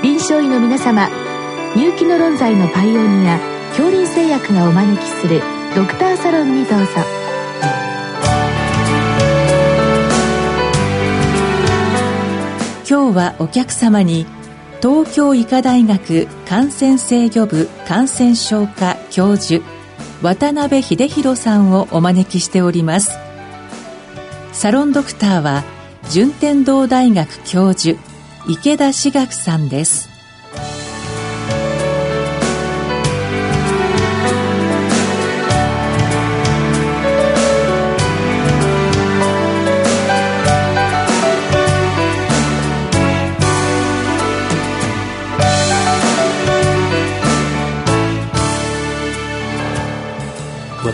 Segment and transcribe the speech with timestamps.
[0.00, 1.08] 臨床医の皆様
[1.74, 5.42] 入気の論剤のパイオニア恐林製薬がお招きする
[5.74, 6.86] ドクターサロンにどうぞ。
[12.88, 14.24] 今日はお客様に
[14.80, 19.64] 東京医科大学感染制御部感染症科教授
[20.22, 23.18] 渡辺秀弘さんをお招きしております。
[24.52, 25.64] サロンドクターは
[26.08, 27.98] 順天堂大学教授
[28.50, 30.17] 池田志学さんです。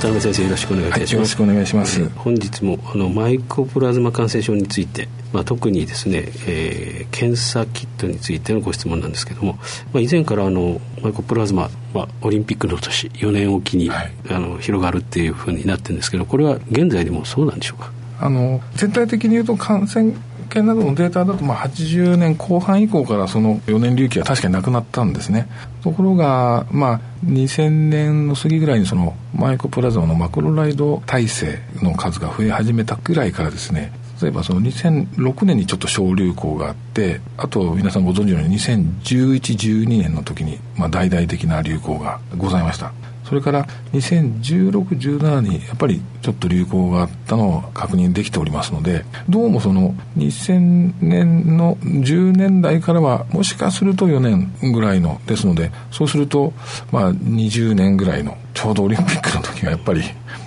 [0.04, 2.08] 渡辺先生よろしくお願いいたします、はい、よろしくお願いします。
[2.10, 9.54] 本日もあのマイコプラズマ感染症について、まあ、特にですね、えー、検査キットについてのご質問なんですけども、
[9.94, 17.90] まあ、以前からあのマイコプラズマはオリンピックの年4年おきに、はい、あの広がるっていうふうになってるんですけどこれは現在でもそうなんでしょうか？
[18.20, 20.12] あの全体的に言うと感染
[20.54, 25.48] 研などのデータだと、まあ、80年後半以降からその4年隆起は確かになくなったんですね。
[25.82, 42.92] ところが、まあ、2000年の過ぎぐらいにそのマイコプラズマのマクロライド耐性の数が増え始めたぐらいからですね、例えばその2006年にちょっと小流行があってあと皆さんご存知のように201112年の時にまあ大々的な流行がございました
[43.34, 56.52] それから2016、17にやっぱりちょっと流行があったのを確認できておりますので、どうもその2000年の10年代からはもしかすると4年ぐらいのですので、そうすると
[56.92, 60.02] まあ20年ぐらいのちょうどオリンピックの時はやっぱり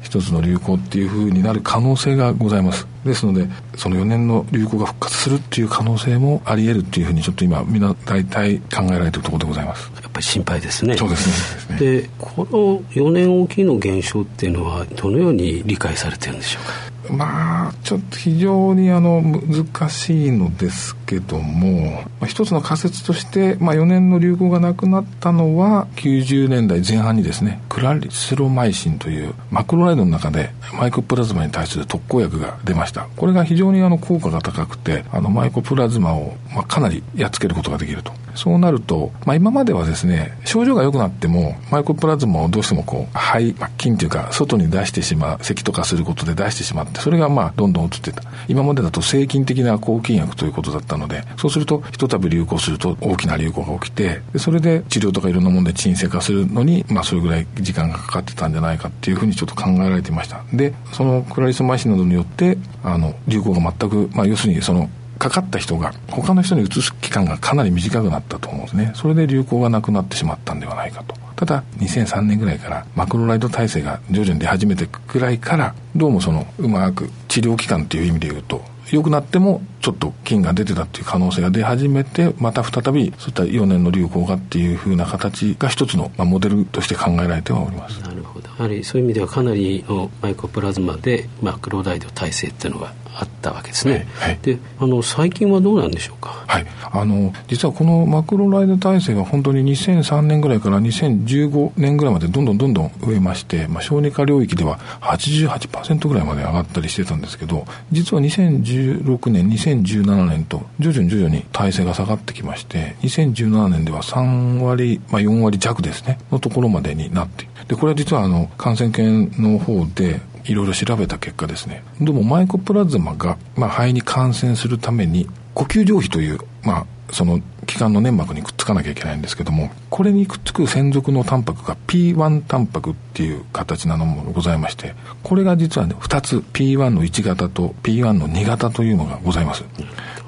[0.07, 2.87] 一つの流行っていうふうになる可能性がございます。
[3.03, 9.91] ですので、その4年の流行が復活するっていう可能性もあり得るっていうふうにちょっと今みんな大体考えられているところでございます。
[10.01, 10.95] やっぱり心配ですね。
[10.95, 11.77] そうですね。
[11.77, 16.73] で、この4年おきの現象っていうのはどのように理解されてるんでしょうか？
[17.11, 33.07] まあちょっと非常にあの難しいのですけども、まあ、一つの仮説として、まあ、4年の流行がなくなったのは90年代前半にですねクラリスロマイシンというマクロライドの中でマイコプラズマに対する特効薬が出ました。
[33.15, 38.11] これが非常にあの効果が高くてあのマイコプラズマをまあかなりやっつけることができると。
[38.37, 48.21] そうなると、まあ、今まではですね、症状が良くなっても、マイコプラズマをどうしてもこう、肺、菌というか、外に出してしまう、咳とかすることで出してしまって、それがまあ、どんどん移ってた。
[48.47, 60.43] 今までだと生菌的な抗菌薬ということだったので、そうすると、ひとたび流行すると大きな流行が起きて、それで治療とかいろんなもので鎮静化するのに、まあ、それぐらい時間がかかってたんじゃないかっていうふうにちょっと考えられていました。
[60.53, 68.91] で、そのクラリスマイシンなどによって、あの、流行が全く、まあ、要するにその、かかった人が他の人にうつす期間がかなり短くなったと思うんですね。
[68.95, 71.15] それで流行がなくなってしまったんではないかと。
[71.35, 94.29] ただ、2003年ぐらいからマクロライド耐性が徐々に出始めてくらいから、どうもそのうまく治療期間っていう意味で言うと、良くなってもちょっと菌が出てたっていう可能性が出始めてまた再びそういった4年の流行がっていうふうな形が一つの、まあ、モデルとして考えられてはおりますなるほどやはりそういう意味ではかなりのマイコプラズマでマクロライド耐性っていうのがあったわけですね、はい。
[94.29, 96.43] はい、であの最近はどうなんでしょうか？
[96.47, 96.65] はい。
[96.91, 139.65] あの実はこのマクロライド体制が本当に2003年ぐらいから2015年ぐらいまでどんどんどんどん増えまして、まあ、小児科領域では88%ぐらいまで上がったりしてたんですけど実は2016年2017年と徐々に徐々に体制が下がってきまして2017年では3割、まあ、4割弱ですねのところまでになってでこれは実はあの感染研の方でいろいろ調べた結果ですね、どうもマイコプラズマが、まあ、肺に感染するために、呼吸上皮という、まあ、その気管の粘膜にくっつかなきゃいけないんですけども、これにくっつく専属のタンパクが P1 タンパクっていう形なのもございまして、これが実はね、2つ P1 の1型と P1 の2型というのがございます。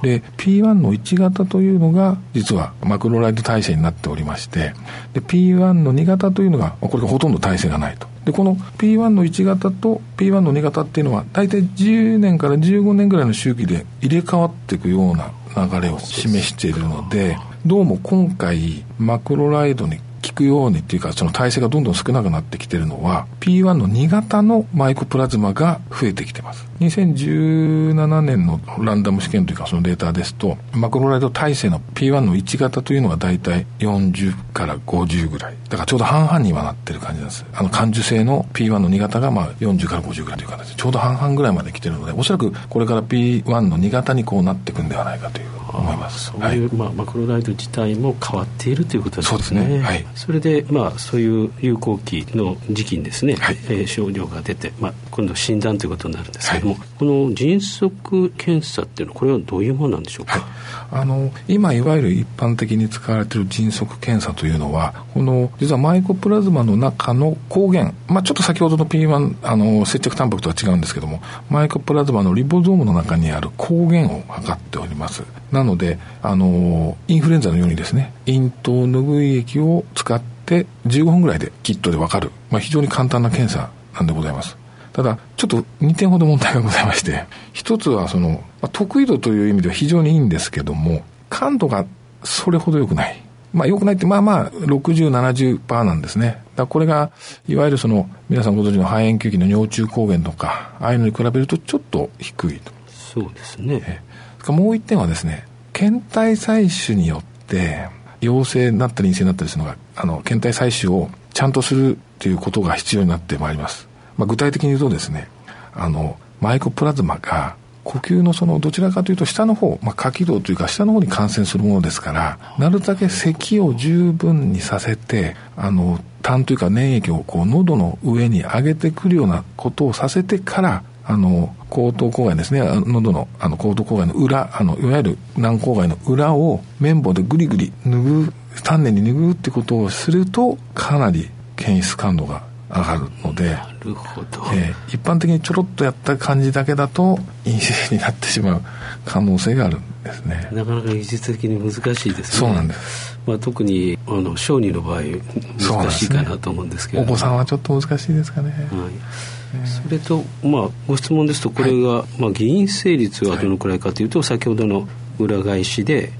[0.02, 4.73] で、P1 の1型というのが、実はマクロライド耐性になっておりまして、
[5.14, 8.09] で、P1 の2型というのが、これがほとんど耐性がないと。
[8.26, 26.67] で、この P1 の1型と P1 の2型っていうのは、大体10年から15年ぐらいの周期で入れ替わっていくような流れを示しているので、どうも今回、マクロライドに効くようにっていうか、その体制がどんどん少なくなってきてるのは、P1 の2型のマイコプラズマが増えてきてます。
[26.79, 35.55] 2017年のランダム試験というかそのデータですと、マクロライド耐性の P1 の1型というのが大体40から50ぐらい。
[35.67, 37.46] だからちょうど半々にはなってる感じなんです。
[37.53, 45.59] あの感受性の P1 の2型がまあ40から50ぐらいという形で、ちょうど半々ぐらいまで来てるので、おそらくこれから P1 の2型にこうなっていくんではないかという。
[45.78, 46.26] 思います。
[46.26, 49.30] そういう、はい、まあ、マクロライド自体も変わっているということですね。
[49.30, 60.48] そうですね、はい、それで、まあ、そういう流行期の時期にですね、はい、えー、症状が出て、まあ、今度診断ということになるんですけども、はい、この迅速検査っていうのはこれはどういうものなんでしょうか、
[60.92, 75.24] あの今いわゆる一般的に使われている迅速検査というのはこの実はマイコプラズマの中の抗原、まあ、ちょっと先ほどの P1 あの接着タンパクとは違うんですけどもマイコプラズマのリボゾームの中にある抗原を測っております。
[75.52, 84.58] なのであのインフルエンザのようにですね咽頭拭い液を使って15分ぐらいでキットで分かる、まあ、非常に簡単な検査なんでございます。
[84.99, 87.23] ただ、ちょっと2点ほど問題がございまして、
[87.53, 91.85] 一つはその、まあ、得意度という意味では非常にいいんですけども、感度が
[92.25, 93.23] それほど良くない。
[93.53, 96.43] まあ良くないって、まあまあ60、70%なんですね。
[96.57, 97.11] だこれが、
[97.47, 102.73] いわゆるその、皆さんご存知の肺炎球菌の尿中抗原とか、ああいうのに比べるとちょっと低いと。
[102.90, 104.03] そうですね。
[104.49, 107.87] もう一点はですね、検体採取によって、
[108.19, 113.89] 陽性になったり陰性になったりするのが、あの、検体採取をちゃんとするということが必要になってまいります。
[114.20, 115.30] まあ、具体的に言うとですね、
[115.74, 117.56] あの、マイコプラズマが
[117.86, 138.34] 呼吸のそのどちらかというと下の方、まあ、下気道というか下の方に感染するものですから、なるだけ咳を十分にさせて、あの、痰というか粘液をこう喉の上に上げてくるようなことをさせてから、あの、口頭口外ですね、喉の、あの、口頭口外の裏、あの、いわゆる軟口外の裏を綿棒でぐりぐり拭う、
[138.64, 148.62] 丹念に拭うってことをすると、かなり検出感度が上がるのでなるほど、えー、一般的にちょろっとやった感じだけだと陰性になってしまう
[149.06, 150.50] 可能性があるんですね。
[150.52, 152.48] なかなか技術的に難しいですね。
[152.48, 153.20] そうなんです。
[153.26, 159.68] まあ、特にあの小児の場合難しいかなと思うんですけど、ね、お子さんはちょっと難しいですかね、はい。
[159.68, 164.88] それと、まあ、ご質問ですとこれが、はい、まあ、議員成率はどのくらいかというと、はい、先ほどの
[165.20, 166.12] 裏返しで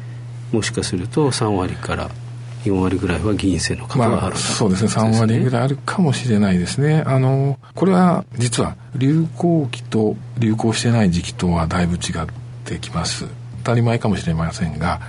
[0.51, 2.10] もしかすると3割から
[2.63, 4.89] 4割ぐらいは議員制の方がある、まあ、そうですね。
[4.89, 7.03] 3割ぐらいあるかもしれないですね。
[7.06, 12.01] あのこれは実は流行期と流行してない時期とはだいぶ違っ
[12.65, 13.25] てきます。
[13.59, 15.01] 当たり前かもしれませんが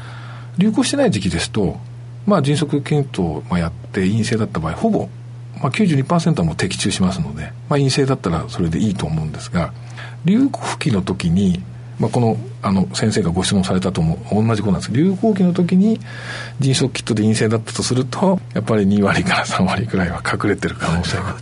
[0.58, 1.78] 流行してない時期ですと
[2.26, 5.08] まあ迅速検討をやって陰性だった場合ほぼ、
[5.60, 9.72] まあ、92%はもう的中しますので、まあ、陰性だったらそれでいいと思うんですが
[10.24, 11.62] 流行期の時に
[12.00, 16.00] まあ、このあの先生がご質問されたとも同じことなんです流行期の時に
[16.58, 21.36] 迅速キットで陰性だったとするとやっぱり2割から3割くらいは隠れてる可能性が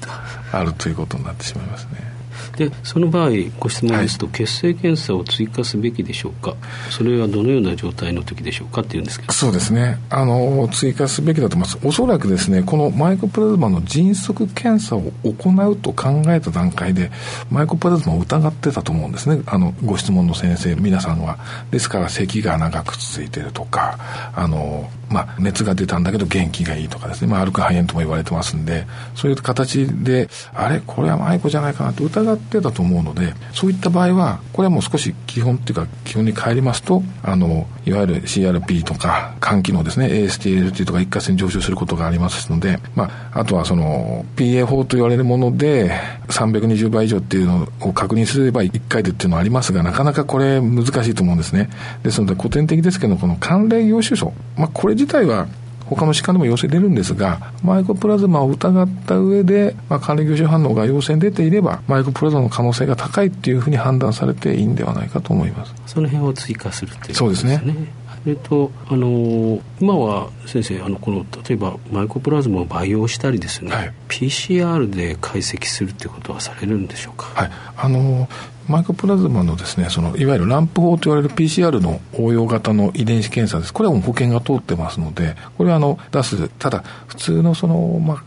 [0.52, 2.17] あるということになってしまいますね。
[2.58, 6.56] でその場合ご質問ですと、はい、血清検査を追加すべきでしょうか？
[6.90, 9.32] それはどのような状態の時でしょうかっていうんですけど。
[9.32, 9.98] そうですね。
[10.10, 11.78] あの追加すべきだと思います。
[11.86, 17.10] おそらくですねこのマイコプラズマの迅速検査を行うと考えた段階で
[17.50, 19.42] マイコプラズマを疑ってたと思うんですね。
[19.46, 21.38] あのご質問の先生皆さんは。
[21.70, 23.98] ですから咳が長く続いてるとか
[24.34, 30.82] あのまあ、熱が出たんだけど元気がいいとかですね、まあ、アルカ肺炎とも言われてますんで、そういう形で、あれ？
[30.86, 45.92] これは舞子じゃないかなと疑ってたと思うので、そういった場合は、これはもう少し基本っていうか、基本に帰りますと、あの、いわゆる CRP とか、肝機能ですね、ASTLT とか一過性に上昇することがありますので、まあ、あとはその、PA 法と言われるもので、
[46.28, 51.70] 320倍以上っていうのを確認すれば1回でっていうのはありますが、なかなかこれ難しいと思うんですね。
[52.02, 55.46] ですので、古典的ですけど、この関連用収書、まあ、これ自体は
[55.88, 65.74] 他の疾患でも陽性出るんですが、マイコプラズマを疑った上で、まあ、管理業種反応が陽性に出ていれば、マイコプラズマの可能性が高いっていうふうに判断されていいんではないかと思います。
[65.86, 67.56] その辺を追加するっていうことですね。
[67.56, 67.88] そうですね。
[68.26, 78.28] えっと、あの今は先生あのこの例えばマイコプラズマを培養したりですね、はい、PCR で解析するってことはされるんでしょうか、はい、あの
[78.68, 83.72] マイコプラズマのですね、そのいわゆるランプ法と言われる PCR の応用型の遺伝子検査です。
[83.72, 88.22] これはもう保険が通ってますので、これはあの出す、ただ普通のその、まあ、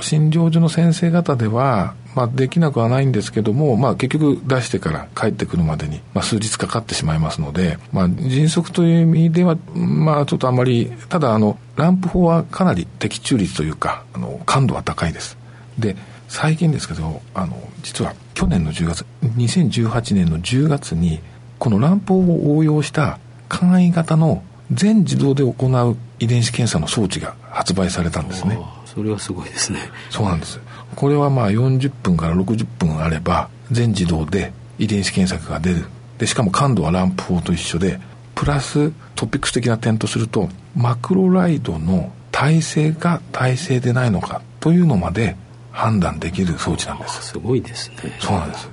[0.00, 15.36] 診療所の先生方では、まあ、できなくはないんですけども、まあ、結局出してから帰ってくるまでに、まあ、数日かかってしまいますので、まあ、迅速という意味では、まあ、ちょっとあまり、ただ、あの、ランプ法はかなり的中率というか、あの、感度は高いです。
[15.78, 15.96] で、
[16.28, 21.20] 最近ですけど、あの、実は去年の10月、2018年の10月に、
[21.58, 28.58] この卵胞を応用した簡易型の全自動で行う遺伝子検査の装置が発売されたんですね。
[28.94, 29.80] それはすごいですね。
[30.10, 30.60] そうなんです。
[30.94, 35.86] これはまあ40分から60分あれば、全自動で遺伝子検索が出る。
[36.18, 37.98] で、しかも感度はランプ法と一緒で、
[38.34, 45.36] プラストピックス的な点とすると、マクロライドの耐性か耐性でないのかというのまで
[45.70, 48.68] 判断できる装置なんですすごいですねそうなんです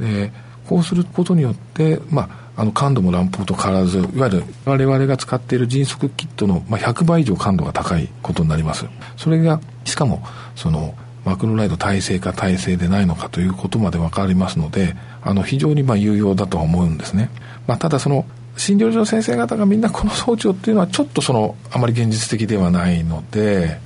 [0.00, 0.32] で
[0.68, 8.86] こうすることによって、まあ、あの感度も乱暴と変わらずいわゆる我々が使っている迅速キットの、まあ、100倍以上感度が高いことになります。
[9.16, 10.22] それがしかも
[10.54, 10.94] その
[11.26, 17.30] マクロライド耐性か耐性でないのかということまで分かりますのであの非常にまあ有用だとは思うんですね、
[17.66, 18.24] まあ、ただその
[18.56, 23.80] 診療所の先生方がみんなこの装置をっていうのはちょっとそのあまり現実的ではないので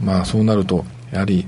[0.00, 1.46] まあそうなるとやはり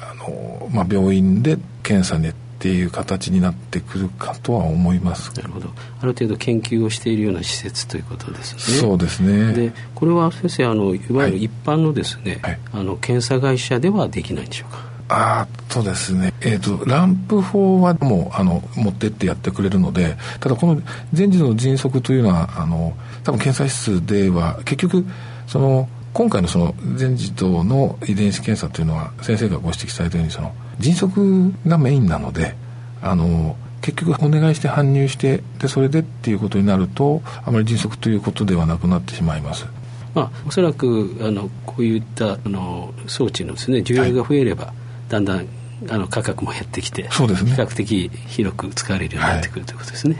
[0.00, 2.32] あの、まあ、病院で検査に
[2.64, 5.30] っていう形になってくるかとは思います。
[5.36, 5.68] なるほど。
[6.00, 8.78] ある程度研究をしているような施設ということですね。
[8.80, 9.52] そうですね。
[9.52, 14.78] でこれは先生あのいわゆる一般のですね、はい、あの検査会社ではできないんでしょうか？
[15.10, 20.80] あとですね、えーと、ランプ法はもうあの持ってってやってくれるのでただこの
[21.14, 25.04] 前時の迅速というのはあの多分検査室では結局
[25.46, 32.54] その今回のその全自動の遺伝子検査というのは先生がご指摘されたようにその迅速がメインなので
[33.02, 39.66] あの結局お願いして搬入してでそれでっていうことになるとあまり迅速ということではなくなってしまいます。
[40.14, 44.74] まあ、おそらくあのこういったあの装置のです、ね、需要が増えれば、はい、
[45.10, 45.48] だんだん
[45.90, 50.16] あの価格も減ってきてそうです、ね、比較的広く使われるようになってくるということですね。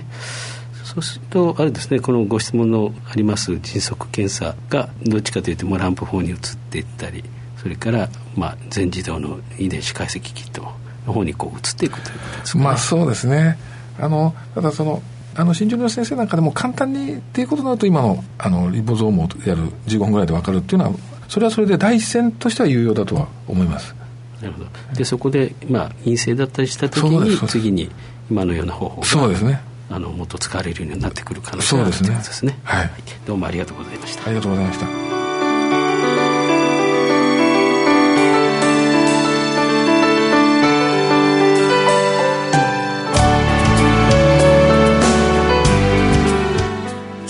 [0.95, 6.37] はいそうするとあれですねこのご質問のあります迅速検査がどっちかというともうランプ4に移っ
[6.71, 7.25] ていったり
[7.61, 10.63] それから、まあ、全自動の遺伝子解析キット
[11.07, 13.59] の方にこう移っていくということですか、ね、まあそうですね。
[13.99, 15.03] あのただその
[15.37, 20.93] あの新庄の先生なんかでも簡単にっていうことになると今のあのリボゾームをやる15分ぐらいで分かるっていうのは
[21.29, 23.95] それはそれで第一線としては有用だとは思います。
[24.41, 24.71] なるほど。
[24.95, 27.91] でそこで、まあ、陰性だったりした時に次に
[28.31, 29.61] 今のような方法がそうですね
[29.91, 32.59] あのもっと使われるようになってくる可能性があるということですね。
[32.65, 32.91] はい、
[33.27, 34.27] どうもありがとうございました。
[34.27, 34.87] ありがとうございました。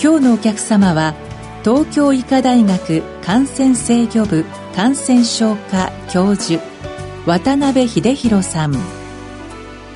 [0.01, 1.13] 今日のお客様は
[1.63, 4.45] 東京医科大学感染制御部
[4.75, 6.63] 感染症科教授
[7.25, 8.75] 渡辺秀弘さん。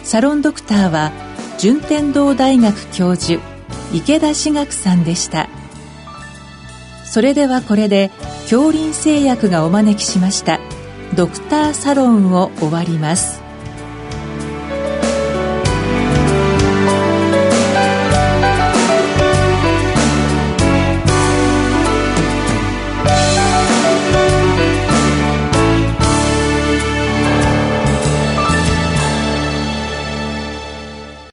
[0.04, 1.12] サロンドクターは
[1.60, 3.42] 順天堂大学教授
[3.92, 5.50] 池田志学さんでした。
[7.04, 8.12] それではこれで
[8.44, 10.62] 恐林製薬がお招きしました。
[11.18, 13.49] ドクターサロンを終わります。